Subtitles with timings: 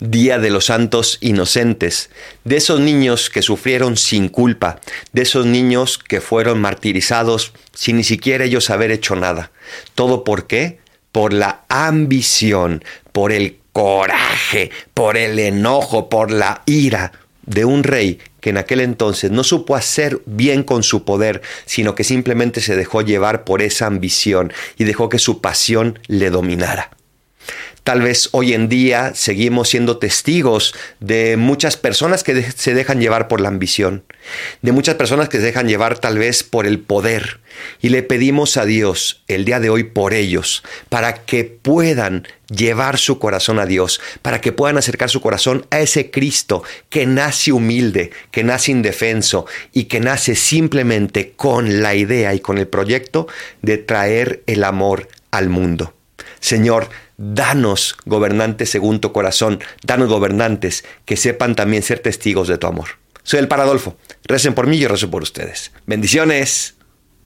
[0.00, 2.08] Día de los Santos Inocentes,
[2.44, 4.80] de esos niños que sufrieron sin culpa,
[5.12, 9.50] de esos niños que fueron martirizados sin ni siquiera ellos haber hecho nada.
[9.94, 10.78] ¿Todo por qué?
[11.12, 12.82] Por la ambición,
[13.12, 17.12] por el coraje, por el enojo, por la ira
[17.44, 21.94] de un rey que en aquel entonces no supo hacer bien con su poder, sino
[21.94, 26.90] que simplemente se dejó llevar por esa ambición y dejó que su pasión le dominara.
[27.84, 33.26] Tal vez hoy en día seguimos siendo testigos de muchas personas que se dejan llevar
[33.26, 34.04] por la ambición,
[34.60, 37.40] de muchas personas que se dejan llevar tal vez por el poder.
[37.80, 42.98] Y le pedimos a Dios el día de hoy por ellos, para que puedan llevar
[42.98, 47.50] su corazón a Dios, para que puedan acercar su corazón a ese Cristo que nace
[47.50, 53.26] humilde, que nace indefenso y que nace simplemente con la idea y con el proyecto
[53.62, 55.94] de traer el amor al mundo.
[56.40, 62.66] Señor, danos gobernantes según tu corazón, danos gobernantes que sepan también ser testigos de tu
[62.66, 62.88] amor.
[63.22, 63.96] Soy el Paradolfo.
[64.24, 65.72] Recen por mí y yo rezo por ustedes.
[65.86, 66.74] Bendiciones.